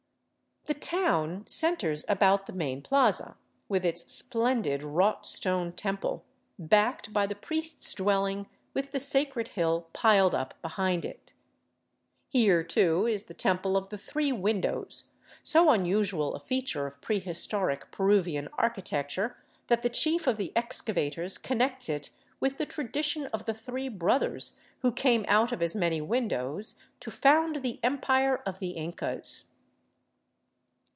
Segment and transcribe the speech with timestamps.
[0.65, 3.35] The town centers about the main plaza,
[3.67, 6.23] with its splendid wrought stone temple,
[6.59, 11.33] backed by the priest's dwelling with the sacred hill piled up behind it.
[12.27, 15.05] Here, too, is the temple of the three windows,
[15.41, 21.39] so un usual a feature of prehistoric Peruvian architecture that the chief of the excavators
[21.39, 26.01] connects it with the tradition of the three brothers who came out of as many
[26.01, 29.47] windows to found the Empire of the Incas.